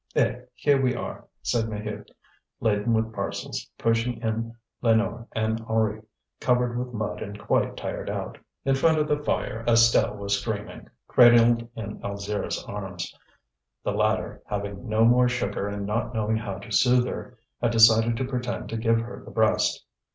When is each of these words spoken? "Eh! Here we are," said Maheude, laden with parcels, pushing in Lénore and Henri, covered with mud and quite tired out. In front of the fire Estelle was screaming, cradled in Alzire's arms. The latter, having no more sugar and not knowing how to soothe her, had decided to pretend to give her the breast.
"Eh! 0.15 0.35
Here 0.55 0.81
we 0.81 0.95
are," 0.95 1.25
said 1.43 1.65
Maheude, 1.69 2.09
laden 2.59 2.91
with 2.95 3.13
parcels, 3.13 3.69
pushing 3.77 4.19
in 4.19 4.55
Lénore 4.83 5.27
and 5.33 5.59
Henri, 5.67 6.01
covered 6.39 6.75
with 6.75 6.91
mud 6.91 7.21
and 7.21 7.37
quite 7.39 7.77
tired 7.77 8.09
out. 8.09 8.39
In 8.65 8.73
front 8.73 8.97
of 8.97 9.07
the 9.07 9.23
fire 9.23 9.63
Estelle 9.67 10.15
was 10.17 10.41
screaming, 10.41 10.87
cradled 11.07 11.69
in 11.75 12.01
Alzire's 12.03 12.63
arms. 12.63 13.15
The 13.83 13.91
latter, 13.91 14.41
having 14.47 14.89
no 14.89 15.05
more 15.05 15.29
sugar 15.29 15.67
and 15.67 15.85
not 15.85 16.15
knowing 16.15 16.37
how 16.37 16.57
to 16.57 16.71
soothe 16.71 17.05
her, 17.05 17.37
had 17.61 17.69
decided 17.71 18.17
to 18.17 18.25
pretend 18.25 18.69
to 18.69 18.77
give 18.77 19.01
her 19.01 19.21
the 19.23 19.29
breast. 19.29 19.85